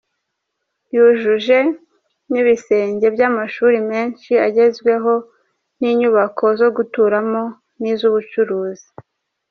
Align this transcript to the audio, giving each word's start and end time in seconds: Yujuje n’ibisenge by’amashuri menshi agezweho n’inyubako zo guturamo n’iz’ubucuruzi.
Yujuje 0.93 1.57
n’ibisenge 2.31 3.05
by’amashuri 3.15 3.77
menshi 3.91 4.31
agezweho 4.47 5.13
n’inyubako 5.79 6.45
zo 6.59 6.67
guturamo 6.77 7.41
n’iz’ubucuruzi. 7.79 8.87